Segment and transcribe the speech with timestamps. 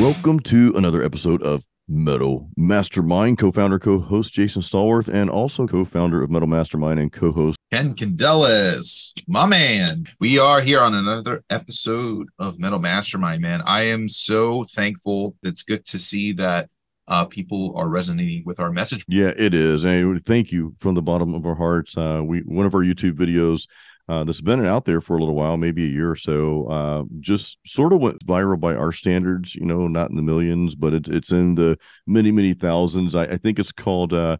[0.00, 3.38] Welcome to another episode of Metal Mastermind.
[3.38, 9.46] Co-founder, co-host Jason Stallworth, and also co-founder of Metal Mastermind and co-host Ken Candelas, my
[9.46, 10.06] man.
[10.18, 13.62] We are here on another episode of Metal Mastermind, man.
[13.66, 15.36] I am so thankful.
[15.44, 16.68] It's good to see that
[17.06, 19.04] uh, people are resonating with our message.
[19.06, 19.84] Yeah, it is.
[19.84, 21.96] And thank you from the bottom of our hearts.
[21.96, 23.68] Uh, we one of our YouTube videos
[24.08, 27.02] uh, that's been out there for a little while, maybe a year or so, uh,
[27.20, 30.92] just sort of went viral by our standards, you know, not in the millions, but
[30.92, 33.14] it, it's in the many, many thousands.
[33.14, 34.36] I, I think it's called uh,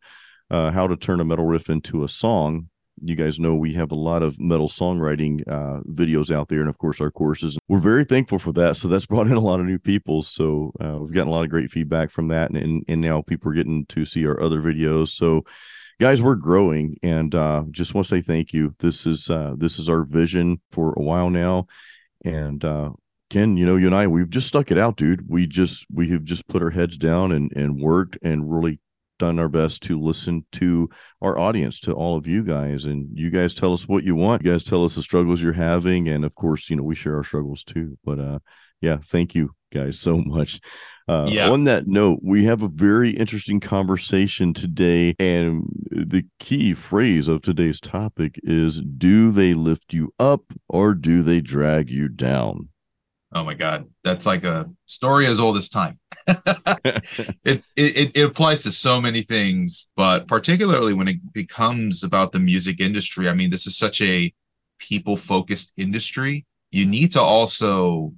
[0.51, 2.69] uh, How to Turn a Metal Riff into a Song.
[3.01, 6.69] You guys know we have a lot of metal songwriting uh, videos out there, and
[6.69, 7.59] of course, our courses.
[7.69, 8.77] We're very thankful for that.
[8.77, 10.23] So that's brought in a lot of new people.
[10.23, 13.23] So uh, we've gotten a lot of great feedback from that, and, and, and now
[13.23, 15.09] people are getting to see our other videos.
[15.09, 15.45] So
[16.01, 18.75] guys we're growing and uh, just want to say thank you.
[18.79, 21.67] This is uh, this is our vision for a while now
[22.25, 22.91] and uh,
[23.31, 25.29] ken you know you and i we've just stuck it out dude.
[25.29, 28.81] We just we have just put our heads down and and worked and really
[29.19, 30.89] done our best to listen to
[31.23, 34.45] our audience to all of you guys and you guys tell us what you want.
[34.45, 37.17] You guys tell us the struggles you're having and of course you know we share
[37.17, 37.97] our struggles too.
[38.05, 38.39] But uh
[38.81, 40.61] yeah thank you guys so much
[41.07, 41.51] uh, yeah.
[41.51, 47.43] On that note, we have a very interesting conversation today, and the key phrase of
[47.43, 52.71] today's topic is Do they lift you up or do they drag you down?
[53.35, 55.99] Oh my God, that's like a story as old as time.
[56.27, 62.39] it, it, it applies to so many things, but particularly when it becomes about the
[62.39, 63.29] music industry.
[63.29, 64.33] I mean, this is such a
[64.79, 66.47] people focused industry.
[66.71, 68.15] You need to also,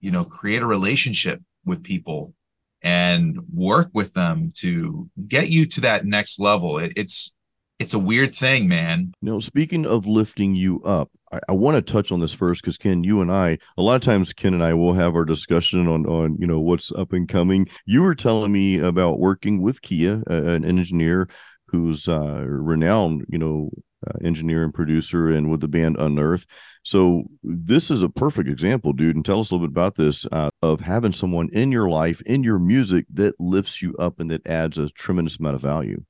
[0.00, 2.34] you know, create a relationship with people
[2.82, 6.78] and work with them to get you to that next level.
[6.78, 7.32] It, it's
[7.78, 9.12] it's a weird thing, man.
[9.22, 12.76] Know, speaking of lifting you up, I, I want to touch on this first because
[12.76, 15.88] Ken, you and I, a lot of times Ken and I will have our discussion
[15.88, 17.68] on on you know what's up and coming.
[17.86, 21.28] You were telling me about working with Kia, uh, an engineer
[21.66, 23.70] who's uh, renowned, you know,
[24.06, 26.46] uh, engineer and producer and with the band Unearth.
[26.82, 29.16] So this is a perfect example, dude.
[29.16, 32.20] And tell us a little bit about this uh, of having someone in your life,
[32.22, 36.04] in your music that lifts you up and that adds a tremendous amount of value.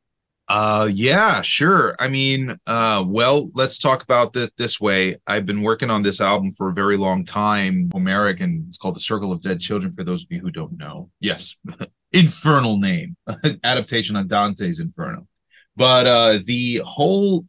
[0.50, 1.94] Uh yeah, sure.
[2.00, 5.16] I mean, uh well, let's talk about this this way.
[5.24, 8.96] I've been working on this album for a very long time, Homeric, and it's called
[8.96, 11.08] The Circle of Dead Children for those of you who don't know.
[11.20, 11.56] Yes.
[12.12, 13.16] Infernal name.
[13.62, 15.28] Adaptation on Dante's Inferno.
[15.76, 17.46] But uh the whole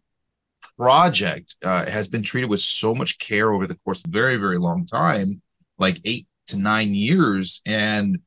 [0.77, 4.57] project uh, has been treated with so much care over the course of very, very
[4.57, 5.41] long time,
[5.77, 7.61] like eight to nine years.
[7.65, 8.19] And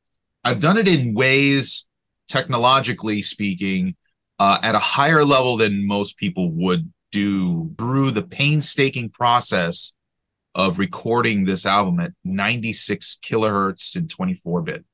[0.43, 1.87] I've done it in ways,
[2.27, 3.95] technologically speaking,
[4.39, 9.93] uh, at a higher level than most people would do through the painstaking process
[10.53, 14.85] of recording this album at 96 kilohertz in 24 bit.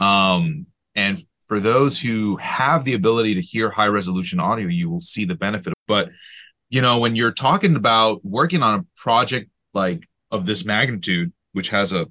[0.00, 5.00] Um, and for those who have the ability to hear high resolution audio, you will
[5.00, 5.74] see the benefit.
[5.86, 6.08] But
[6.72, 11.68] you know, when you're talking about working on a project like of this magnitude, which
[11.68, 12.06] has a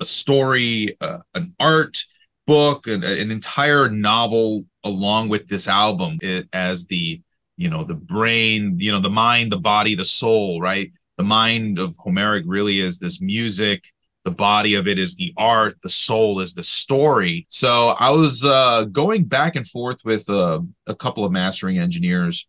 [0.00, 1.98] a story, uh, an art
[2.46, 7.20] book, an, an entire novel along with this album, it as the
[7.58, 10.90] you know the brain, you know the mind, the body, the soul, right?
[11.18, 13.84] The mind of Homeric really is this music.
[14.24, 15.76] The body of it is the art.
[15.82, 17.44] The soul is the story.
[17.50, 22.48] So I was uh, going back and forth with uh, a couple of mastering engineers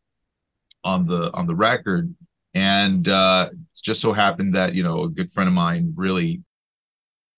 [0.84, 2.14] on the on the record.
[2.54, 6.42] And uh just so happened that you know a good friend of mine really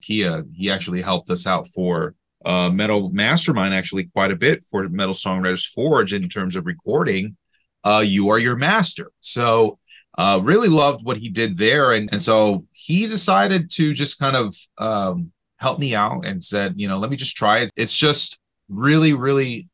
[0.02, 2.16] kia he actually helped us out for
[2.46, 7.36] uh metal mastermind actually quite a bit for metal songwriters forge in terms of recording
[7.84, 9.12] uh you are your master.
[9.20, 9.78] So
[10.18, 11.92] uh really loved what he did there.
[11.92, 16.74] And and so he decided to just kind of um help me out and said
[16.78, 17.72] you know let me just try it.
[17.76, 19.70] It's just really really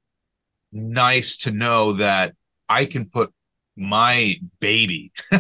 [0.72, 2.34] nice to know that
[2.70, 3.32] i can put
[3.78, 5.12] my baby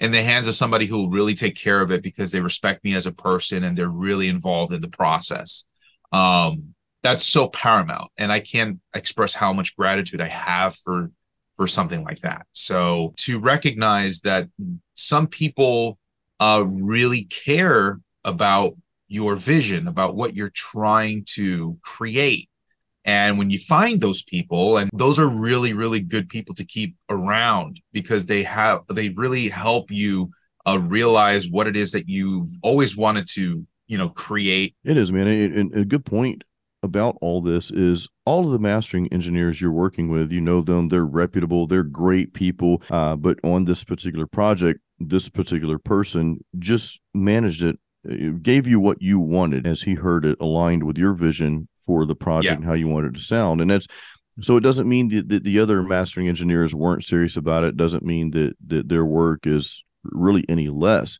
[0.00, 2.84] in the hands of somebody who will really take care of it because they respect
[2.84, 5.64] me as a person and they're really involved in the process.
[6.12, 11.10] Um, that's so paramount, and I can't express how much gratitude I have for
[11.56, 12.46] for something like that.
[12.52, 14.48] So to recognize that
[14.94, 15.98] some people
[16.38, 18.74] uh, really care about
[19.08, 22.48] your vision, about what you're trying to create,
[23.08, 26.94] and when you find those people, and those are really, really good people to keep
[27.08, 30.30] around because they have, they really help you
[30.66, 34.76] uh, realize what it is that you've always wanted to, you know, create.
[34.84, 35.26] It is, man.
[35.26, 36.44] And a good point
[36.82, 40.90] about all this is all of the mastering engineers you're working with, you know them,
[40.90, 42.82] they're reputable, they're great people.
[42.90, 47.78] Uh, but on this particular project, this particular person just managed it
[48.42, 52.14] gave you what you wanted as he heard it aligned with your vision for the
[52.14, 52.56] project yeah.
[52.56, 53.62] and how you want it to sound.
[53.62, 53.86] And that's
[54.40, 57.78] so it doesn't mean that, that the other mastering engineers weren't serious about it.
[57.78, 61.18] Doesn't mean that that their work is really any less.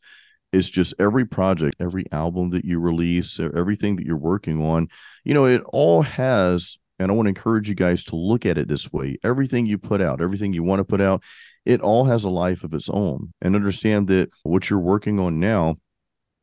[0.53, 4.87] It's just every project, every album that you release, everything that you're working on,
[5.23, 8.57] you know, it all has, and I want to encourage you guys to look at
[8.57, 9.17] it this way.
[9.23, 11.23] Everything you put out, everything you want to put out,
[11.65, 13.33] it all has a life of its own.
[13.41, 15.75] And understand that what you're working on now,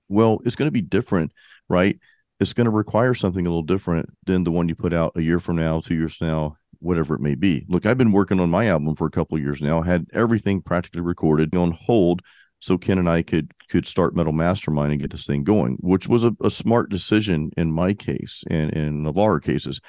[0.08, 1.32] well, it's going to be different,
[1.68, 1.98] right?
[2.38, 5.22] It's going to require something a little different than the one you put out a
[5.22, 7.64] year from now, two years from now, whatever it may be.
[7.68, 10.60] Look, I've been working on my album for a couple of years now, had everything
[10.60, 12.22] practically recorded on hold
[12.60, 16.08] so Ken and I could could start Metal Mastermind and get this thing going, which
[16.08, 19.80] was a, a smart decision in my case and in of our cases.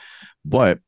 [0.43, 0.79] But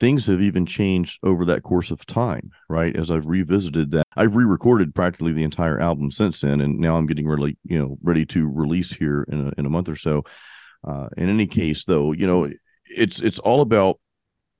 [0.00, 2.94] things have even changed over that course of time, right?
[2.94, 7.06] As I've revisited that, I've re-recorded practically the entire album since then, and now I'm
[7.06, 10.22] getting really, you know, ready to release here in a, in a month or so.
[10.86, 12.50] Uh, in any case, though, you know,
[12.84, 13.98] it's it's all about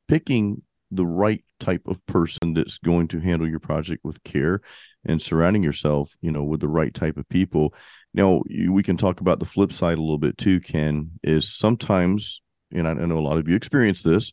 [0.08, 4.60] picking the right type of person that's going to handle your project with care
[5.04, 7.74] and surrounding yourself you know with the right type of people.
[8.14, 12.40] Now we can talk about the flip side a little bit too ken is sometimes
[12.72, 14.32] and I, know a lot of you experience this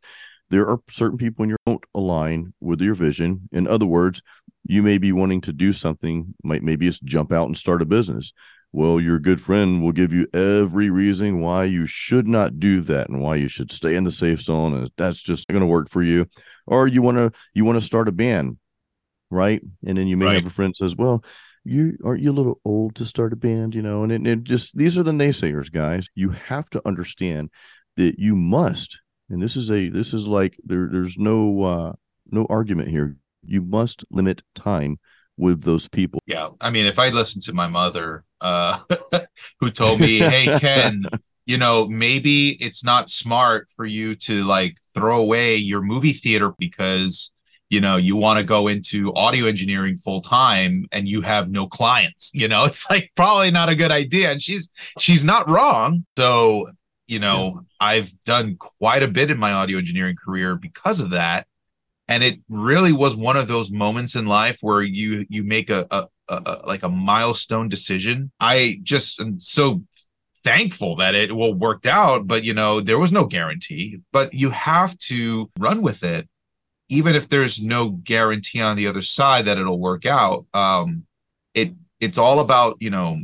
[0.50, 3.50] there are certain people when you don't align with your vision.
[3.52, 4.22] In other words
[4.68, 7.86] you may be wanting to do something might maybe just jump out and start a
[7.86, 8.34] business
[8.76, 13.08] well, your good friend will give you every reason why you should not do that
[13.08, 14.74] and why you should stay in the safe zone.
[14.74, 16.28] And that's just going to work for you.
[16.68, 18.58] Or you want to you want to start a band,
[19.32, 19.62] right?
[19.86, 20.36] And then you may right.
[20.36, 21.24] have a friend says, "Well,
[21.64, 24.44] you aren't you a little old to start a band?" You know, and it, it
[24.44, 26.10] just these are the naysayers, guys.
[26.14, 27.52] You have to understand
[27.96, 29.00] that you must,
[29.30, 31.94] and this is a this is like there there's no uh
[32.30, 33.16] no argument here.
[33.46, 34.98] You must limit time
[35.38, 36.22] with those people.
[36.26, 36.50] Yeah.
[36.62, 38.80] I mean, if I listened to my mother, uh,
[39.60, 41.04] who told me, Hey, Ken,
[41.46, 46.54] you know, maybe it's not smart for you to like throw away your movie theater
[46.58, 47.32] because,
[47.70, 51.68] you know, you want to go into audio engineering full time and you have no
[51.68, 54.32] clients, you know, it's like probably not a good idea.
[54.32, 56.06] And she's, she's not wrong.
[56.18, 56.66] So,
[57.08, 57.62] you know, yeah.
[57.80, 61.46] I've done quite a bit in my audio engineering career because of that
[62.08, 65.88] and it really was one of those moments in life where you you make a,
[65.92, 68.32] a, a, like a milestone decision.
[68.40, 69.84] I just am so
[70.44, 74.52] thankful that it will worked out but you know there was no guarantee but you
[74.52, 76.30] have to run with it.
[76.88, 81.06] Even if there's no guarantee on the other side that it'll work out um
[81.54, 83.18] it it's all about you know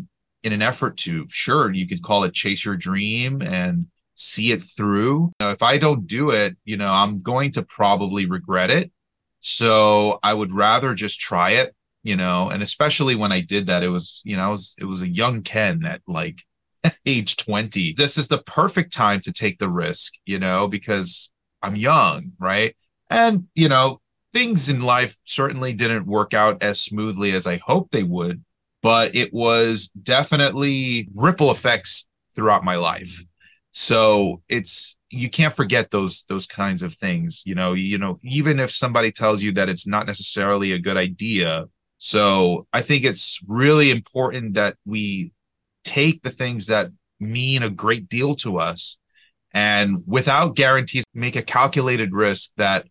[0.44, 3.86] in an effort to sure you could call it chase your dream and
[4.21, 5.31] see it through.
[5.39, 8.91] You know, if I don't do it, you know, I'm going to probably regret it.
[9.39, 13.83] So I would rather just try it, you know, and especially when I did that,
[13.83, 16.41] it was, you know, I was, it was a young Ken at like
[17.06, 17.94] age 20.
[17.94, 21.31] This is the perfect time to take the risk, you know, because
[21.63, 22.75] I'm young, right?
[23.09, 24.00] And, you know,
[24.33, 28.44] things in life certainly didn't work out as smoothly as I hoped they would,
[28.83, 33.25] but it was definitely ripple effects throughout my life
[33.71, 38.59] so it's you can't forget those those kinds of things you know you know even
[38.59, 41.65] if somebody tells you that it's not necessarily a good idea.
[41.97, 45.31] So i think it's really important that we
[45.83, 48.97] take the things that mean a great deal to us
[49.54, 52.87] and without guarantees make a calculated risk that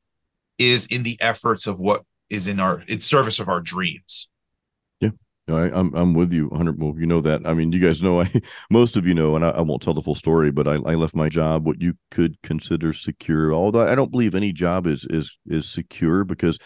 [0.59, 4.30] is in the efforts of what is in our in service of our dreams
[5.57, 6.81] I, am I'm, I'm with you 100.
[6.81, 7.43] Well, you know that.
[7.45, 8.21] I mean, you guys know.
[8.21, 8.31] I
[8.71, 10.95] most of you know, and I, I won't tell the full story, but I, I
[10.95, 13.53] left my job, what you could consider secure.
[13.53, 16.59] Although I don't believe any job is is is secure because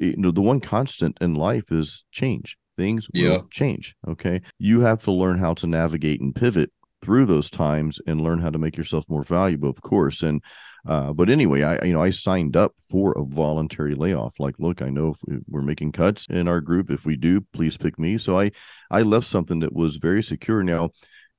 [0.00, 2.56] eh, you know the one constant in life is change.
[2.76, 3.94] Things will change.
[4.08, 6.70] Okay, you have to learn how to navigate and pivot
[7.04, 10.22] through those times and learn how to make yourself more valuable, of course.
[10.22, 10.42] And
[10.86, 14.38] uh, but anyway, I you know I signed up for a voluntary layoff.
[14.38, 16.90] Like, look, I know if we're making cuts in our group.
[16.90, 18.18] If we do, please pick me.
[18.18, 18.50] So I
[18.90, 20.62] I left something that was very secure.
[20.62, 20.90] Now,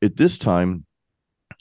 [0.02, 0.86] at this time,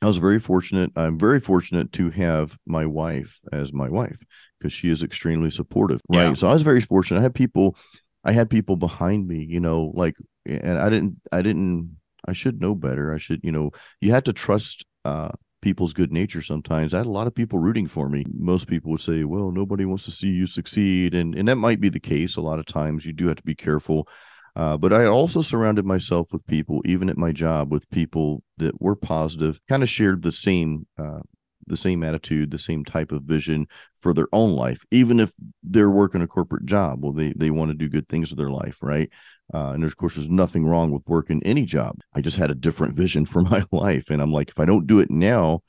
[0.02, 0.92] I was very fortunate.
[0.96, 4.18] I'm very fortunate to have my wife as my wife
[4.58, 6.00] because she is extremely supportive.
[6.08, 6.28] Right.
[6.28, 6.34] Yeah.
[6.34, 7.20] So I was very fortunate.
[7.20, 7.76] I had people,
[8.24, 9.44] I had people behind me.
[9.44, 11.96] You know, like, and I didn't, I didn't.
[12.26, 13.12] I should know better.
[13.12, 15.28] I should, you know, you had to trust uh,
[15.64, 16.92] people's good nature sometimes.
[16.92, 18.26] I had a lot of people rooting for me.
[18.38, 21.14] Most people would say, well, nobody wants to see you succeed.
[21.14, 22.36] And, and that might be the case.
[22.36, 24.06] A lot of times you do have to be careful.
[24.54, 28.78] Uh, but I also surrounded myself with people, even at my job, with people that
[28.78, 31.20] were positive, kind of shared the same uh,
[31.66, 33.66] the same attitude, the same type of vision
[33.98, 37.02] for their own life, even if they're working a corporate job.
[37.02, 39.10] Well, they they want to do good things with their life, right?
[39.52, 42.00] Uh, and of course, there's nothing wrong with working any job.
[42.14, 44.10] I just had a different vision for my life.
[44.10, 45.62] And I'm like, if I don't do it now,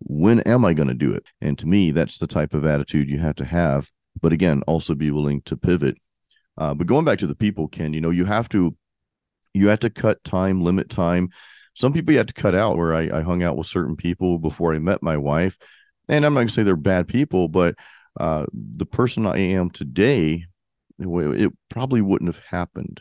[0.00, 1.24] when am I going to do it?
[1.40, 3.90] And to me, that's the type of attitude you have to have.
[4.20, 5.96] But again, also be willing to pivot.
[6.58, 8.76] Uh, but going back to the people, Ken, you know, you have to
[9.54, 11.28] you have to cut time, limit time.
[11.74, 14.38] Some people you have to cut out where I, I hung out with certain people
[14.38, 15.58] before I met my wife.
[16.08, 17.76] And I'm not gonna say they're bad people, but
[18.18, 20.44] uh, the person I am today,
[20.98, 23.00] it probably wouldn't have happened,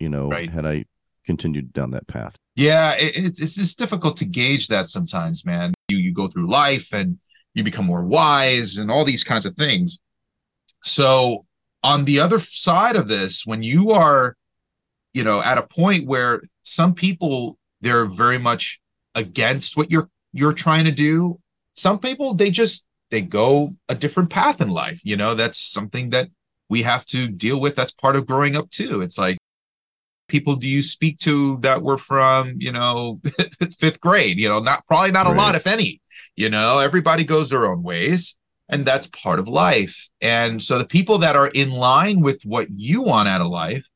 [0.00, 0.50] you know, right.
[0.50, 0.84] had I
[1.24, 2.34] continued down that path.
[2.56, 5.72] Yeah, it, it's it's just difficult to gauge that sometimes, man.
[5.88, 7.18] You you go through life and
[7.54, 9.98] you become more wise and all these kinds of things.
[10.82, 11.46] So
[11.82, 14.36] on the other side of this, when you are,
[15.12, 18.80] you know, at a point where some people they're very much
[19.14, 21.38] against what you're you're trying to do.
[21.74, 25.00] Some people they just they go a different path in life.
[25.04, 26.28] You know, that's something that
[26.68, 27.74] we have to deal with.
[27.74, 29.00] That's part of growing up too.
[29.00, 29.38] It's like
[30.30, 33.20] people do you speak to that were from, you know,
[33.78, 34.38] fifth grade?
[34.38, 35.34] You know, not probably not right.
[35.34, 36.00] a lot, if any.
[36.36, 38.36] You know, everybody goes their own ways,
[38.68, 40.08] and that's part of life.
[40.20, 43.86] And so the people that are in line with what you want out of life,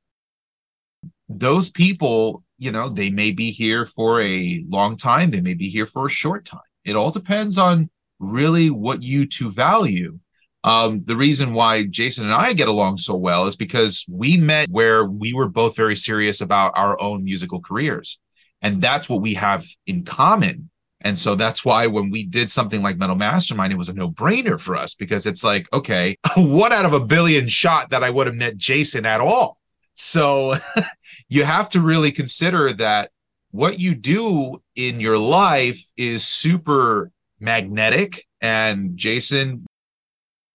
[1.28, 5.68] those people, you know, they may be here for a long time, they may be
[5.68, 6.60] here for a short time.
[6.84, 7.88] It all depends on
[8.18, 10.18] really what you two value.
[10.64, 14.68] Um, the reason why Jason and I get along so well is because we met
[14.70, 18.18] where we were both very serious about our own musical careers.
[18.62, 20.70] And that's what we have in common.
[21.02, 24.10] And so that's why when we did something like Metal Mastermind, it was a no
[24.10, 28.08] brainer for us because it's like, okay, one out of a billion shot that I
[28.08, 29.58] would have met Jason at all.
[29.92, 30.54] So
[31.28, 33.10] you have to really consider that
[33.50, 38.26] what you do in your life is super magnetic.
[38.40, 39.66] And Jason,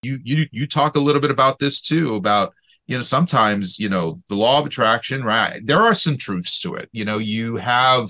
[0.02, 2.54] you you you talk a little bit about this too about
[2.88, 5.62] you know sometimes you know the law of attraction right?
[5.64, 6.90] There are some truths to it.
[6.92, 8.10] You know you have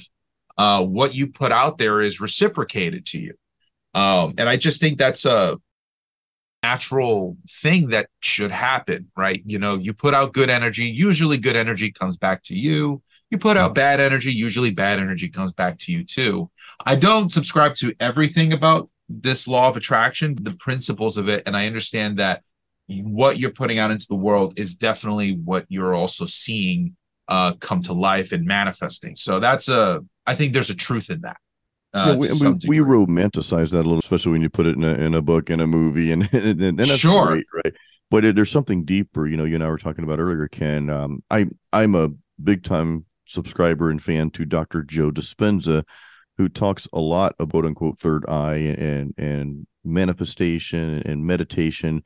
[0.57, 3.33] uh what you put out there is reciprocated to you.
[3.93, 5.57] Um and i just think that's a
[6.61, 9.41] natural thing that should happen right?
[9.45, 13.01] You know you put out good energy usually good energy comes back to you.
[13.31, 16.49] You put out bad energy usually bad energy comes back to you too.
[16.85, 21.57] I don't subscribe to everything about this law of attraction, the principles of it, and
[21.57, 22.43] I understand that
[22.87, 26.95] what you're putting out into the world is definitely what you're also seeing
[27.27, 29.15] uh, come to life and manifesting.
[29.15, 31.37] So that's a, I think there's a truth in that.
[31.91, 34.93] Uh, yeah, we, we, romanticize that a little, especially when you put it in a,
[34.93, 37.27] in a book, in a movie, and and, and that's sure.
[37.27, 37.73] great, right?
[38.11, 39.25] But it, there's something deeper.
[39.25, 40.91] You know, you and I were talking about earlier, Ken.
[40.91, 42.09] Um, I I'm a
[42.43, 44.83] big time subscriber and fan to Dr.
[44.83, 45.83] Joe Dispenza,
[46.39, 52.01] who talks a lot about unquote third eye and and manifestation and meditation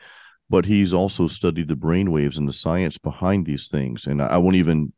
[0.49, 4.07] but he's also studied the brain waves and the science behind these things.
[4.07, 4.91] And i won't even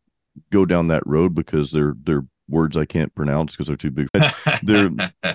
[0.51, 4.07] go down that road because they're they're words i can't pronounce because they're too big.
[4.63, 4.89] There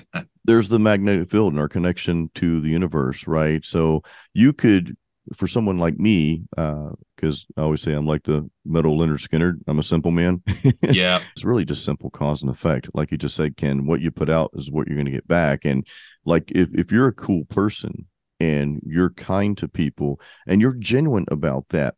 [0.45, 3.63] there's the magnetic field and our connection to the universe right?
[3.65, 4.03] So
[4.33, 4.97] you could
[5.35, 9.27] for someone like me, uh, because uh, I always say I'm like the metal Lynyrd
[9.27, 9.61] Skynyrd.
[9.67, 10.43] I'm a simple man.
[10.83, 12.91] yeah, it's really just simple cause and effect.
[12.95, 15.29] Like you just said, Ken, what you put out is what you're going to get
[15.29, 15.65] back.
[15.65, 15.87] And
[16.25, 18.07] like if if you're a cool person
[18.39, 21.95] and you're kind to people and you're genuine about that,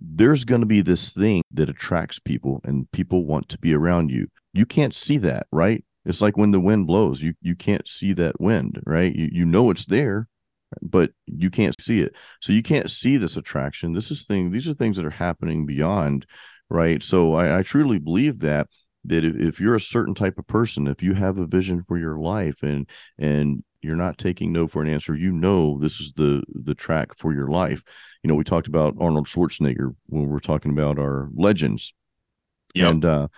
[0.00, 4.10] there's going to be this thing that attracts people, and people want to be around
[4.10, 4.28] you.
[4.52, 5.84] You can't see that, right?
[6.04, 9.14] It's like when the wind blows, you you can't see that wind, right?
[9.14, 10.28] You you know it's there,
[10.80, 12.14] but you can't see it.
[12.40, 13.92] So you can't see this attraction.
[13.92, 14.50] This is thing.
[14.50, 16.26] These are things that are happening beyond,
[16.70, 17.02] right?
[17.02, 18.68] So I, I truly believe that
[19.04, 22.18] that if, you're a certain type of person, if you have a vision for your
[22.18, 22.88] life and
[23.18, 27.16] and you're not taking no for an answer, you know this is the the track
[27.18, 27.82] for your life.
[28.22, 31.92] You know, we talked about Arnold Schwarzenegger when we are talking about our legends.
[32.74, 32.90] Yep.
[32.90, 33.28] And uh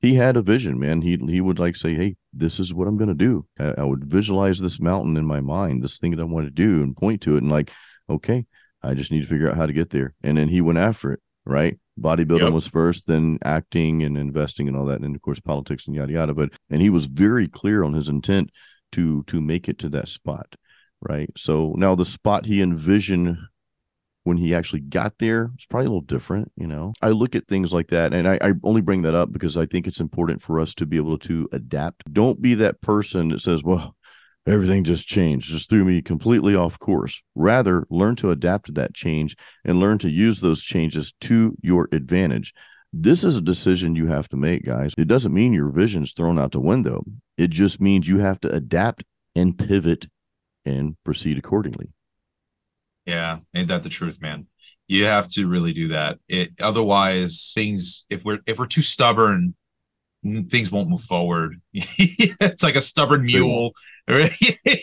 [0.00, 1.02] he had a vision, man.
[1.02, 3.84] He he would like say, "Hey, this is what I'm going to do." I, I,
[3.84, 6.96] would visualize this mountain in my mind, this thing that I want to do, and
[6.96, 7.70] point to it, and like,
[8.08, 8.46] okay,
[8.82, 10.14] I just need to figure out how to get there.
[10.22, 11.20] And then he went after it.
[11.46, 12.52] Right, bodybuilding yep.
[12.52, 16.12] was first, then acting and investing and all that, and of course politics and yada
[16.12, 16.34] yada.
[16.34, 18.50] But and he was very clear on his intent
[18.92, 20.54] to to make it to that spot.
[21.00, 21.30] Right.
[21.36, 23.38] So now the spot he envisioned
[24.24, 26.92] when he actually got there it's probably a little different you know?
[27.00, 29.66] I look at things like that and I, I, only bring that up because i
[29.66, 32.12] think it's important for us to be able to adapt.
[32.12, 33.96] Don't be that person that says well
[34.46, 35.50] everything just changed.
[35.50, 37.22] Just threw me completely off course.
[37.34, 41.88] Rather learn to adapt to that change and learn to use those changes to your
[41.92, 42.54] advantage.
[42.92, 44.92] This is a decision you have to make guys.
[44.98, 47.04] It doesn't mean your vision's thrown out the window.
[47.38, 49.04] It just means you have to adapt
[49.36, 50.08] and pivot
[50.64, 51.90] and proceed accordingly
[53.06, 54.46] Yeah, ain't that the truth, man?
[54.88, 56.18] You have to really do that.
[56.28, 59.54] It otherwise things if we're if we're too stubborn,
[60.48, 61.60] things won't move forward.
[61.72, 63.72] it's like a stubborn mule,
[64.08, 64.32] right?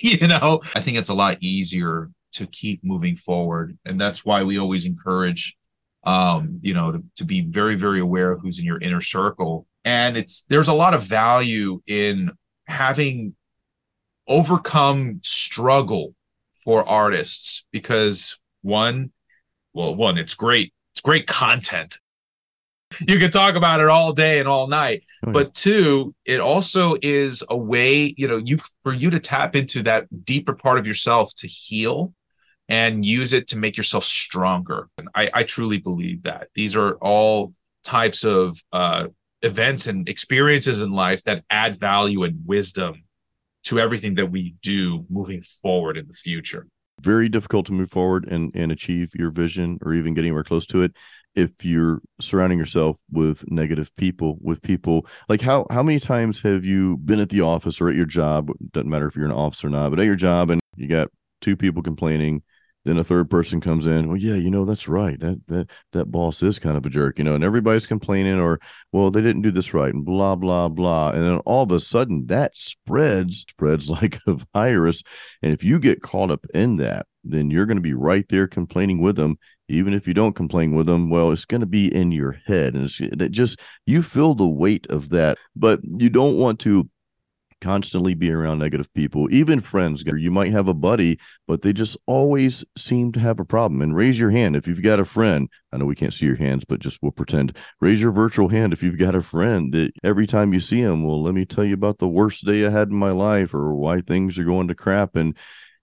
[0.01, 0.61] you know.
[0.75, 4.85] I think it's a lot easier to keep moving forward, and that's why we always
[4.85, 5.55] encourage,
[6.03, 9.67] um, you know, to, to be very very aware of who's in your inner circle.
[9.85, 12.31] And it's there's a lot of value in
[12.67, 13.35] having
[14.27, 16.13] overcome struggle
[16.67, 19.09] for artists because one,
[19.73, 20.73] well, one, it's great.
[20.91, 21.97] It's great content.
[23.07, 25.01] You can talk about it all day and all night.
[25.25, 25.31] Oh, yeah.
[25.31, 29.81] But two, it also is a way, you know, you for you to tap into
[29.83, 32.13] that deeper part of yourself to heal
[32.67, 34.89] and use it to make yourself stronger.
[34.97, 36.49] And I, I truly believe that.
[36.53, 37.53] These are all
[37.85, 39.07] types of uh,
[39.41, 43.03] events and experiences in life that add value and wisdom
[43.67, 46.67] to everything that we do moving forward in the future.
[47.01, 50.65] Very difficult to move forward and, and achieve your vision or even get anywhere close
[50.67, 50.95] to it
[51.35, 56.65] if you're surrounding yourself with negative people, with people like how how many times have
[56.65, 58.49] you been at the office or at your job?
[58.71, 61.09] Doesn't matter if you're an office or not, but at your job and you got
[61.41, 62.41] two people complaining
[62.87, 65.19] then a third person comes in well yeah you know that's right.
[65.19, 68.59] That that that boss is kind of a jerk you know and everybody's complaining or
[68.91, 71.11] well they didn't do this right and blah blah blah.
[71.11, 75.03] And then all of a sudden that spreads spreads like a virus.
[75.41, 78.47] And if you get caught up in that then you're going to be right there
[78.47, 79.37] complaining with them.
[79.67, 82.73] Even if you don't complain with them well it's going to be in your head.
[82.73, 86.89] And it's it just you feel the weight of that but you don't want to
[87.61, 90.03] constantly be around negative people, even friends.
[90.05, 93.81] You might have a buddy, but they just always seem to have a problem.
[93.81, 95.49] And raise your hand if you've got a friend.
[95.71, 97.57] I know we can't see your hands, but just we'll pretend.
[97.81, 101.03] Raise your virtual hand if you've got a friend that every time you see them,
[101.03, 103.75] well, let me tell you about the worst day I had in my life or
[103.75, 105.15] why things are going to crap.
[105.15, 105.35] And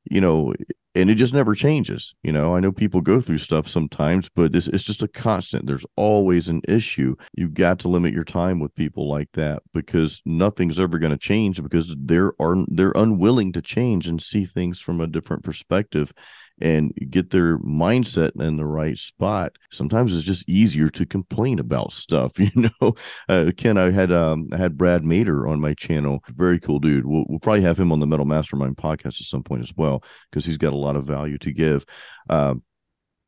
[0.05, 0.55] you know,
[0.95, 2.15] and it just never changes.
[2.23, 5.67] You know, I know people go through stuff sometimes, but it's, it's just a constant.
[5.67, 7.17] There's always an issue.
[7.35, 11.19] You've got to limit your time with people like that because nothing's ever going to
[11.19, 16.13] change because they're are they're unwilling to change and see things from a different perspective
[16.61, 19.53] and get their mindset in the right spot.
[19.71, 22.33] Sometimes it's just easier to complain about stuff.
[22.45, 22.95] You know,
[23.29, 26.23] uh, Ken, I had um, I had Brad Mater on my channel.
[26.29, 27.07] Very cool dude.
[27.07, 30.05] We'll, we'll probably have him on the Metal Mastermind podcast at some point as well
[30.31, 31.85] because he's got a lot of value to give.
[32.29, 32.55] Uh,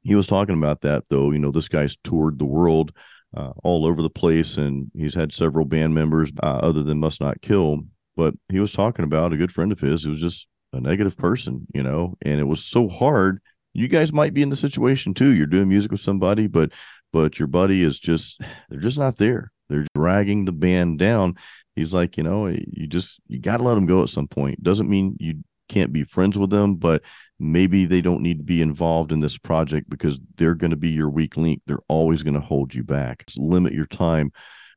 [0.02, 1.30] he was talking about that though.
[1.30, 2.92] You know, this guy's toured the world.
[3.36, 7.20] Uh, all over the place, and he's had several band members uh, other than Must
[7.20, 7.80] Not Kill.
[8.16, 11.16] But he was talking about a good friend of his who was just a negative
[11.16, 13.40] person, you know, and it was so hard.
[13.72, 15.34] You guys might be in the situation too.
[15.34, 16.72] You're doing music with somebody, but
[17.12, 19.50] but your buddy is just they're just not there.
[19.68, 21.36] They're dragging the band down.
[21.74, 24.62] He's like, you know, you just you got to let them go at some point.
[24.62, 27.02] Doesn't mean you can't be friends with them, but
[27.38, 30.90] maybe they don't need to be involved in this project because they're going to be
[30.90, 31.60] your weak link.
[31.66, 33.26] They're always going to hold you back.
[33.26, 34.30] Just limit your time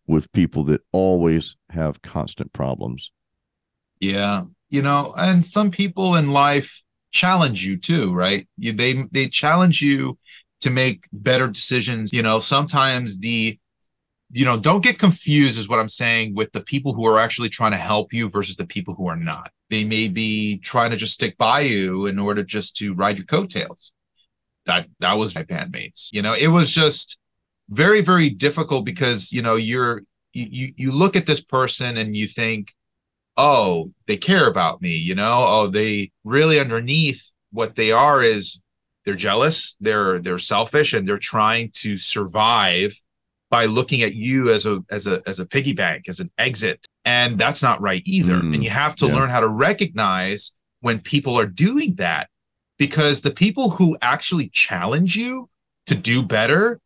[0.08, 3.12] with people that always have constant problems.
[3.99, 8.47] Yeah, you know and some people in life challenge you too right?
[8.58, 10.17] You, they they challenge you
[10.62, 12.13] to make better decisions.
[12.13, 13.58] You know sometimes the
[14.32, 17.49] you know don't get confused is what i'm saying with the people who are actually
[17.49, 19.51] trying to help you versus the people who are not.
[19.69, 23.25] They may be trying to just stick by you in order just to ride your
[23.25, 23.93] coattails.
[24.65, 26.10] That that was my bandmates.
[26.12, 27.17] You know it was just
[27.69, 30.03] very very difficult because you know you're
[30.34, 32.73] you you look at this person and you think
[33.37, 35.43] oh, they care about me, you know?
[35.47, 38.59] Oh, they really underneath what they are is
[39.05, 42.93] they're jealous, they're they're selfish and they're trying to survive
[43.49, 46.85] by looking at you as a as a as a piggy bank, as an exit.
[47.05, 48.35] And that's not right either.
[48.35, 49.15] Mm, and you have to yeah.
[49.15, 52.29] learn how to recognize when people are doing that
[52.77, 55.49] because the people who actually challenge you
[55.87, 56.79] to do better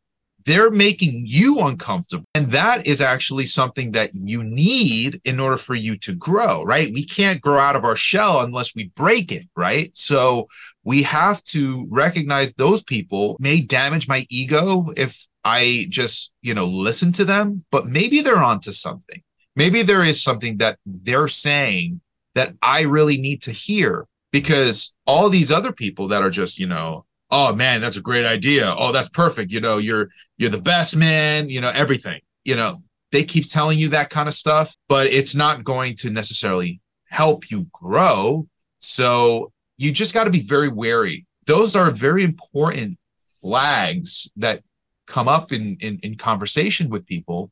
[0.45, 2.25] they're making you uncomfortable.
[2.35, 6.93] And that is actually something that you need in order for you to grow, right?
[6.93, 9.95] We can't grow out of our shell unless we break it, right?
[9.95, 10.47] So
[10.83, 16.65] we have to recognize those people may damage my ego if I just, you know,
[16.65, 19.21] listen to them, but maybe they're onto something.
[19.55, 22.01] Maybe there is something that they're saying
[22.35, 26.67] that I really need to hear because all these other people that are just, you
[26.67, 28.73] know, oh man that's a great idea.
[28.77, 29.51] Oh that's perfect.
[29.51, 32.83] You know you're you're the best man you know everything you know.
[33.11, 37.51] They keep telling you that kind of stuff but it's not going to necessarily help
[37.51, 38.47] you grow.
[38.79, 41.25] So you just got to be very wary.
[41.45, 42.97] Those are very important
[43.41, 44.63] flags that
[45.05, 47.51] come up in, in in conversation with people.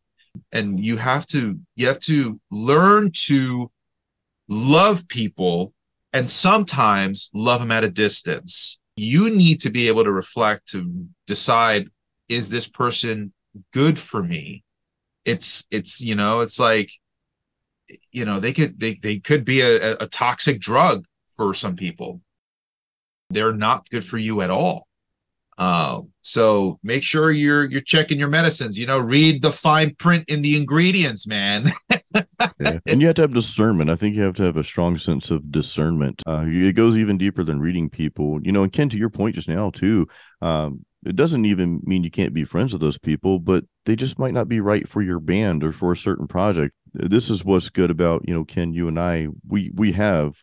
[0.51, 3.71] And you have to you have to learn to
[4.47, 5.73] love people
[6.13, 11.07] and sometimes love them at a distance You need to be able to reflect to
[11.27, 11.87] decide
[12.29, 13.33] is this person
[13.73, 14.63] good for me?
[15.25, 16.91] It's it's you know, it's like
[18.11, 22.21] you know, they could they they could be a, a toxic drug for some people.
[23.29, 24.87] They're not good for you at all.
[25.61, 28.79] Uh, so make sure you're you're checking your medicines.
[28.79, 31.71] You know, read the fine print in the ingredients, man.
[31.91, 32.79] yeah.
[32.87, 33.91] And you have to have discernment.
[33.91, 36.23] I think you have to have a strong sense of discernment.
[36.25, 38.39] Uh, it goes even deeper than reading people.
[38.41, 40.07] You know, and Ken, to your point just now too,
[40.41, 44.17] um, it doesn't even mean you can't be friends with those people, but they just
[44.17, 46.73] might not be right for your band or for a certain project.
[46.91, 49.27] This is what's good about you know Ken, you and I.
[49.47, 50.33] We we have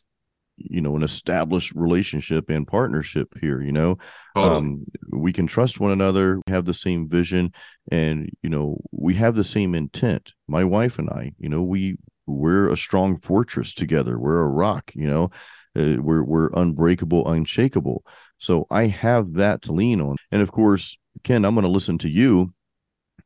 [0.58, 3.96] you know an established relationship and partnership here you know
[4.38, 4.56] totally.
[4.56, 7.52] um, we can trust one another have the same vision
[7.90, 10.32] and you know we have the same intent.
[10.46, 14.18] My wife and i you know we we're a strong fortress together.
[14.18, 15.30] We're a rock you know?
[15.76, 18.04] Uh, we're we're unbreakable unshakable.
[18.38, 20.16] So i have that to lean on.
[20.32, 22.50] And of course ken i'm going to listen to you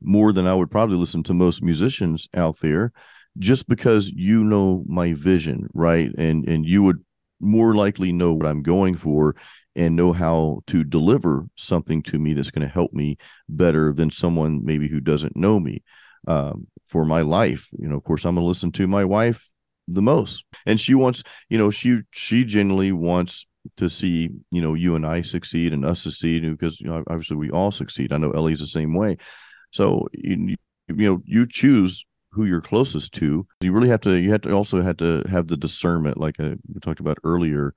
[0.01, 2.93] more than i would probably listen to most musicians out there
[3.39, 6.11] just because you know my vision right?
[6.19, 7.05] And and you would
[7.43, 9.37] more likely know what I'm going for
[9.75, 13.17] and know how to deliver something to me that's going to help me
[13.49, 15.83] better than someone maybe who doesn't know me
[16.27, 17.69] um, for my life.
[17.79, 19.49] You know, of course, I'm going to listen to my wife
[19.89, 24.75] the most, and she wants, you know, she she generally wants to see you know
[24.75, 28.13] you and I succeed and us succeed because you know obviously we all succeed.
[28.13, 29.17] I know Ellie's the same way,
[29.71, 30.57] so you,
[30.89, 33.47] you know you choose who you're closest to.
[33.61, 34.15] You really have to.
[34.15, 37.19] You have to also have to have the discernment, like I, uh, we talked about
[37.25, 37.75] earlier.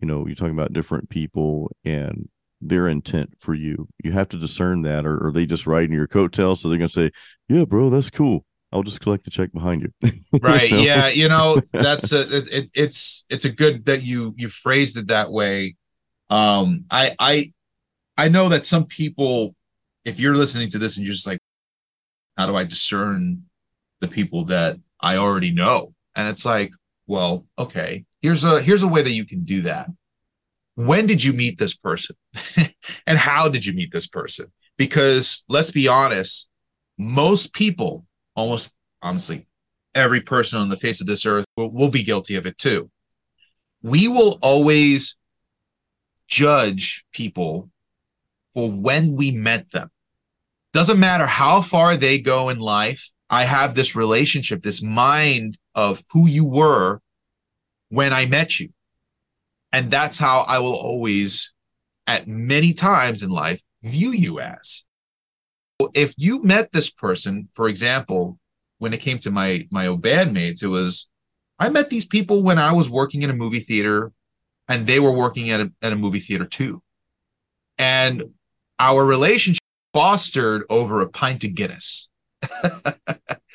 [0.00, 2.28] You know, you're talking about different people and
[2.60, 3.88] their intent for you.
[4.02, 6.62] You have to discern that, or, or they just riding your coattails.
[6.62, 7.10] So they're gonna say,
[7.48, 8.44] "Yeah, bro, that's cool.
[8.72, 10.10] I'll just collect the check behind you."
[10.42, 10.70] right.
[10.70, 10.82] you know?
[10.82, 11.08] Yeah.
[11.08, 15.32] You know, that's a it, it's it's a good that you you phrased it that
[15.32, 15.76] way.
[16.30, 17.52] Um, I I
[18.16, 19.56] I know that some people,
[20.04, 21.40] if you're listening to this and you're just like,
[22.36, 23.47] how do I discern
[24.00, 25.94] the people that I already know.
[26.14, 26.72] And it's like,
[27.06, 29.88] well, okay, here's a here's a way that you can do that.
[30.74, 32.16] When did you meet this person?
[33.06, 34.52] and how did you meet this person?
[34.76, 36.50] Because let's be honest,
[36.98, 38.06] most people,
[38.36, 39.46] almost honestly,
[39.94, 42.90] every person on the face of this earth will, will be guilty of it too.
[43.82, 45.16] We will always
[46.28, 47.70] judge people
[48.54, 49.90] for when we met them.
[50.72, 56.02] Doesn't matter how far they go in life, I have this relationship, this mind of
[56.10, 57.00] who you were
[57.90, 58.70] when I met you.
[59.72, 61.52] And that's how I will always,
[62.06, 64.84] at many times in life, view you as.
[65.94, 68.38] If you met this person, for example,
[68.78, 71.08] when it came to my my bandmates, it was
[71.58, 74.12] I met these people when I was working in a movie theater
[74.68, 76.82] and they were working at a, at a movie theater too.
[77.78, 78.22] And
[78.78, 79.62] our relationship
[79.92, 82.10] fostered over a pint of Guinness
[82.42, 82.92] nice.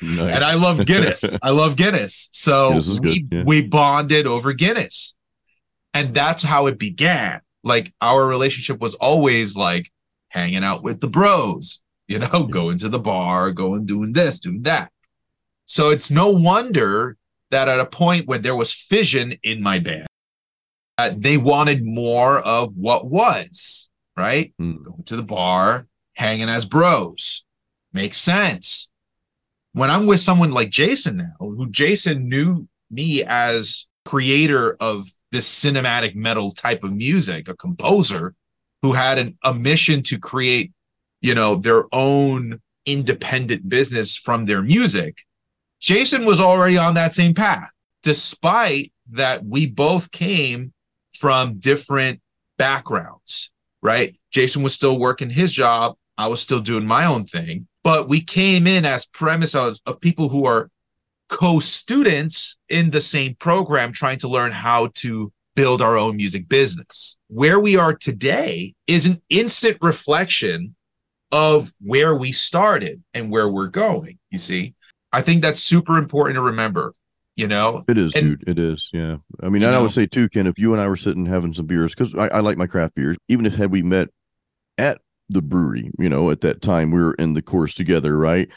[0.02, 1.36] And I love Guinness.
[1.42, 2.28] I love Guinness.
[2.32, 3.44] So we, yeah.
[3.46, 5.16] we bonded over Guinness.
[5.94, 7.40] And that's how it began.
[7.62, 9.90] Like our relationship was always like
[10.28, 14.62] hanging out with the bros, you know, going to the bar, going doing this, doing
[14.62, 14.90] that.
[15.66, 17.16] So it's no wonder
[17.50, 20.06] that at a point when there was fission in my band,
[20.98, 24.52] uh, they wanted more of what was, right?
[24.60, 24.84] Mm.
[24.84, 27.43] Going to the bar, hanging as bros
[27.94, 28.90] Makes sense.
[29.72, 35.48] When I'm with someone like Jason now, who Jason knew me as creator of this
[35.48, 38.34] cinematic metal type of music, a composer
[38.82, 40.72] who had an, a mission to create,
[41.22, 45.18] you know, their own independent business from their music.
[45.80, 47.70] Jason was already on that same path,
[48.02, 50.72] despite that we both came
[51.12, 52.20] from different
[52.58, 53.50] backgrounds,
[53.82, 54.16] right?
[54.32, 55.94] Jason was still working his job.
[56.18, 60.00] I was still doing my own thing but we came in as premise of, of
[60.00, 60.70] people who are
[61.28, 67.18] co-students in the same program trying to learn how to build our own music business.
[67.28, 70.74] Where we are today is an instant reflection
[71.30, 74.74] of where we started and where we're going you see?
[75.12, 76.94] I think that's super important to remember
[77.36, 77.82] you know?
[77.88, 78.48] It is and, dude.
[78.48, 79.16] It is yeah.
[79.42, 81.52] I mean i know, would say too ken if you and i were sitting having
[81.52, 83.16] some beers because I, I like my craft beers.
[83.28, 84.08] Even if had we met
[85.30, 88.48] the brewery you know at that time we were in the course together right?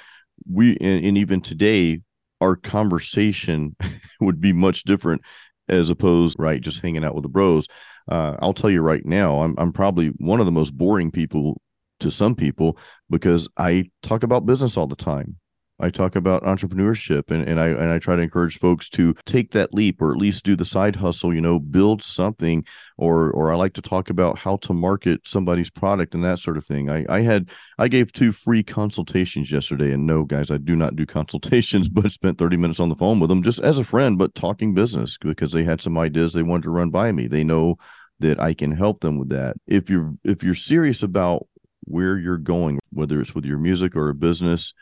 [0.50, 2.02] We and, and even today
[2.42, 3.76] our conversation
[4.22, 5.22] would be much different
[5.70, 7.68] as opposed right just hanging out with the bros.
[8.10, 11.62] Uh, i'll tell you right now I'm, I'm probably one of the most boring people
[12.00, 12.78] to some people
[13.10, 15.38] because i talk about business all the time
[15.80, 19.52] I talk about entrepreneurship and, and I and I try to encourage folks to take
[19.52, 22.66] that leap or at least do the side hustle, you know, build something
[22.98, 26.58] or or I like to talk about how to market somebody's product and that sort
[26.58, 26.90] of thing.
[26.90, 30.96] I, I had I gave two free consultations yesterday and no guys, I do not
[30.96, 34.18] do consultations, but spent 30 minutes on the phone with them just as a friend,
[34.18, 37.28] but talking business because they had some ideas they wanted to run by me.
[37.28, 37.78] They know
[38.20, 39.58] that I can help them with that.
[39.68, 41.48] If you're if you're serious about
[41.84, 44.74] where you're going, whether it's with your music or a business,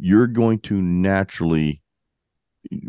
[0.00, 1.82] you're going to naturally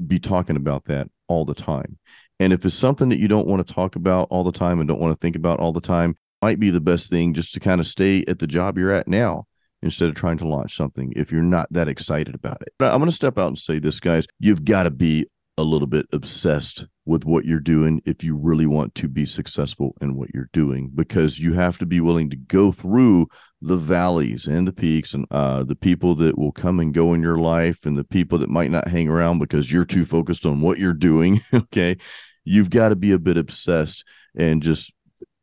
[0.08, 1.98] be talking about that all the time.
[2.40, 4.88] And if it's something that you don't want to talk about all the time and
[4.88, 7.60] don't want to think about all the time, might be the best thing just to
[7.60, 9.46] kind of stay at the job you're at now
[9.84, 12.74] instead of trying to launch something if you're not that excited about it.
[12.80, 14.26] But I'm going to step out and say this, guys.
[14.40, 18.66] You've got to be a little bit obsessed with what you're doing if you really
[18.66, 22.36] want to be successful in what you're doing because you have to be willing to
[22.36, 23.28] go through
[23.62, 27.22] the valleys and the peaks and uh, the people that will come and go in
[27.22, 30.62] your life and the people that might not hang around because you're too focused on
[30.62, 31.98] what you're doing okay?
[32.44, 34.04] You've got to be a bit obsessed
[34.36, 34.92] and just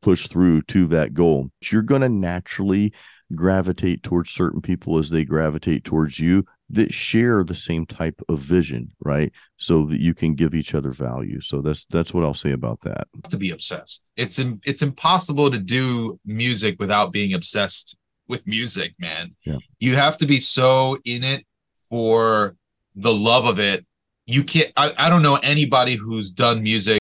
[0.02, 1.50] push through to that goal.
[1.70, 2.92] You're going to naturally
[3.35, 8.38] gravitate towards certain people as they gravitate towards you that share the same type of
[8.38, 9.33] vision right?
[9.59, 11.40] So that you can give each other value.
[11.40, 13.07] So that's that's what i'll say about that.
[13.31, 14.11] To be obsessed.
[14.16, 17.97] It's it's impossible to do music without being obsessed
[18.29, 19.57] with music man yeah.
[19.81, 21.45] you have to be so in it
[21.88, 22.57] for
[22.95, 23.85] the love of it
[24.27, 26.99] you can't I, I don't know anybody who's done music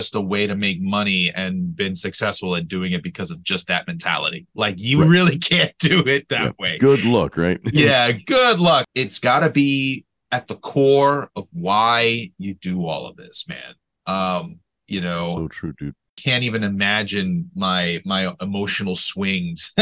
[0.00, 3.66] just a way to make money and been successful at doing it because of just
[3.66, 4.46] that mentality.
[4.54, 5.08] Like you right.
[5.08, 6.50] really can't do it that yeah.
[6.58, 6.78] way.
[6.78, 7.60] Good luck, right?
[7.72, 8.86] yeah, good luck.
[8.94, 13.74] It's got to be at the core of why you do all of this, man.
[14.06, 15.94] Um, you know, so true, dude.
[16.22, 19.72] Can't even imagine my my emotional swings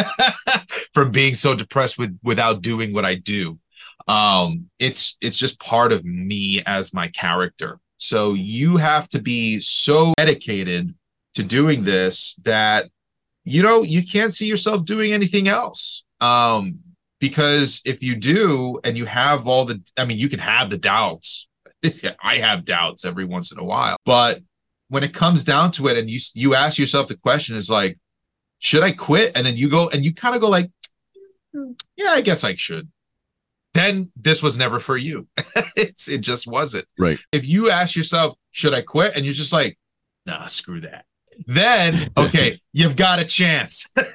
[0.94, 3.58] from being so depressed with without doing what I do.
[4.06, 9.58] Um, it's it's just part of me as my character so you have to be
[9.60, 10.94] so dedicated
[11.34, 12.90] to doing this that
[13.44, 16.04] you know you can't see yourself doing anything else.
[16.20, 16.80] Um,
[17.18, 20.78] because if you do and you have all the I mean you can have the
[20.78, 21.48] doubts.
[22.22, 23.96] I have doubts every once in a while.
[24.04, 24.40] But
[24.88, 27.98] when it comes down to it and you you ask yourself the question is like
[28.58, 29.32] should I quit?
[29.36, 30.70] And then you go and you kind of go like
[31.96, 32.88] yeah, I guess I should
[33.76, 35.28] then this was never for you.
[35.76, 36.86] it's it just wasn't.
[36.98, 37.18] Right.
[37.30, 39.14] If you ask yourself, should I quit?
[39.14, 39.78] And you're just like,
[40.24, 41.04] nah, screw that.
[41.46, 43.92] Then okay, you've got a chance.
[43.96, 44.10] you've,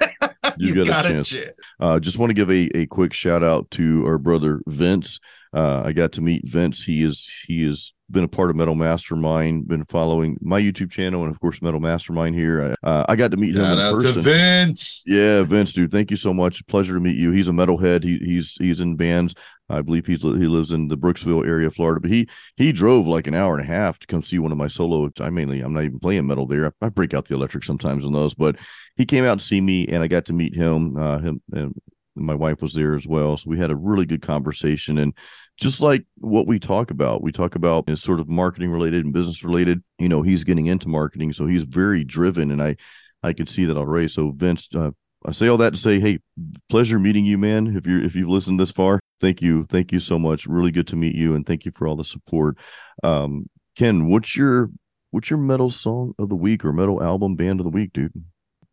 [0.57, 1.29] you've got, got, a chance.
[1.29, 1.51] chance.
[1.79, 5.19] Uh, just want to give a, a quick shout out to our brother Vince.
[5.53, 6.83] Uh, I got to meet Vince.
[6.83, 11.23] He is he has been a part of Metal Mastermind, been following my YouTube channel,
[11.23, 12.75] and of course Metal Mastermind here.
[12.83, 14.21] Uh, I got to meet him Shout in person.
[14.21, 15.03] Vince.
[15.05, 15.91] Yeah, Vince, dude.
[15.91, 16.65] Thank you so much.
[16.67, 17.31] Pleasure to meet you.
[17.31, 18.03] He's a metalhead.
[18.03, 19.35] He, he's he's in bands.
[19.69, 23.07] I believe he's he lives in the Brooksville area of Florida, but he he drove
[23.07, 25.09] like an hour and a half to come see one of my solo.
[25.19, 26.67] I mainly I'm not even playing metal there.
[26.67, 28.57] I, I break out the electric sometimes on those, but
[28.95, 30.95] he came out to see me, and I got to meet him.
[30.97, 31.73] Uh, him and
[32.15, 34.97] my wife was there as well, so we had a really good conversation.
[34.97, 35.13] And
[35.57, 39.13] just like what we talk about we talk about is sort of marketing related and
[39.13, 41.33] business related you know he's getting into marketing.
[41.33, 42.75] So he's very driven and i
[43.23, 44.07] i can see that already.
[44.07, 44.91] So vince uh,
[45.25, 46.19] i say all that to say hey
[46.69, 47.75] pleasure meeting you man.
[47.75, 49.63] If you're if you've listened this far thank you.
[49.63, 50.47] Thank you so much.
[50.47, 52.57] Really good to meet you and thank you for all the support.
[53.03, 54.69] Um ken what's your
[55.11, 58.11] what's your metal song of the week or metal album band of the week dude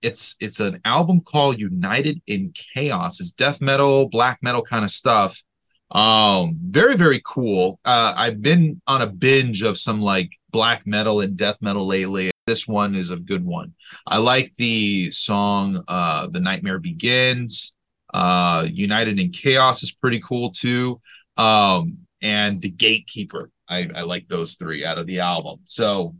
[0.03, 4.91] it's it's an album called united in chaos it's death metal black metal kind of
[4.91, 5.43] stuff
[5.91, 7.81] um, very, very cool.
[7.85, 12.31] Uh, I've been on a binge of some like black metal and death metal lately.
[12.47, 13.75] This one is a good one.
[14.07, 17.75] I like the song uh The Nightmare Begins.
[18.13, 21.01] Uh United in Chaos is pretty cool too.
[21.37, 23.51] Um, and The Gatekeeper.
[23.69, 25.61] I, I like those three out of the album.
[25.65, 26.15] So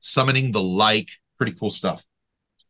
[0.00, 2.04] Summoning the Lich, pretty cool stuff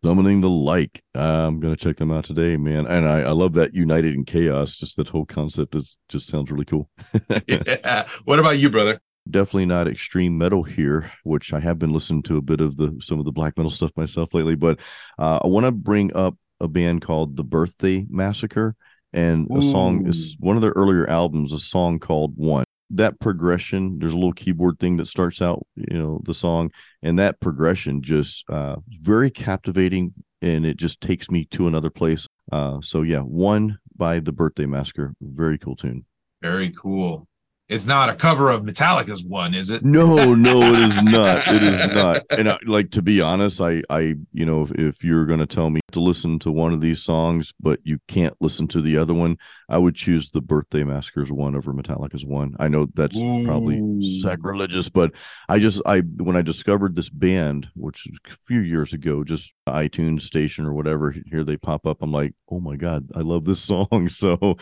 [0.03, 1.03] Summoning the Lich.
[1.15, 2.87] I'm gonna check them out today, man.
[2.87, 4.79] And I, I love that united in chaos.
[4.79, 6.89] Just that whole concept is just sounds really cool.
[7.47, 8.07] yeah.
[8.25, 9.01] What about you, brother?
[9.29, 12.99] Definitely not extreme metal here, which I have been listening to a bit of the
[13.03, 14.55] some of the black metal stuff myself lately.
[14.55, 14.81] But
[15.19, 18.77] uh, I want to bring up a band called The Birthday Massacre,
[19.13, 23.99] and a song is one of their earlier albums, a song called One that progression
[23.99, 26.71] there's a little keyboard thing that starts out you know the song
[27.03, 32.27] and that progression just uh very captivating and it just takes me to another place.
[32.51, 36.05] Uh so yeah one by the birthday massacre very cool tune.
[36.43, 37.29] Very cool
[37.71, 39.85] it's not a cover of Metallica's one, is it?
[39.85, 41.47] No, no, it is not.
[41.47, 42.19] It is not.
[42.37, 45.47] And I, like to be honest, I, I, you know, if, if you're going to
[45.47, 48.97] tell me to listen to one of these songs, but you can't listen to the
[48.97, 52.57] other one, I would choose the Birthday Massacres one over Metallica's one.
[52.59, 53.45] I know that's Ooh.
[53.47, 55.13] probably sacrilegious, but
[55.49, 60.23] I just, I when I discovered this band, which a few years ago, just iTunes
[60.23, 62.03] station or whatever, here they pop up.
[62.03, 63.89] I'm like, oh my god, I love this song.
[64.11, 64.57] So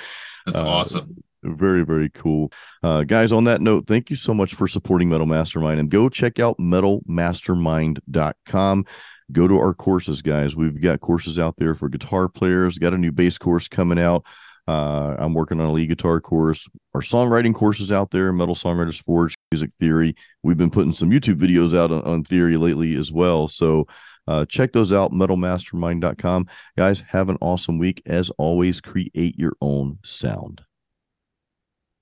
[0.44, 2.52] that's uh, awesome very very cool.
[2.82, 6.08] Uh, guys on that note thank you so much for supporting metal mastermind and go
[6.08, 8.84] check out metalmastermind.com
[9.30, 10.56] go to our courses guys.
[10.56, 12.78] We've got courses out there for guitar players.
[12.78, 14.24] Got a new bass course coming out.
[14.66, 16.68] Uh, i'm working on a lead guitar course.
[16.94, 20.14] Our songwriting courses out there metal songwriters forge music theory.
[20.42, 23.48] We've been putting some youtube videos out on, on theory lately as well.
[23.48, 23.86] So
[24.26, 28.02] uh, check those out metalmastermind.com guys have an awesome week.
[28.04, 30.60] As always create your own sound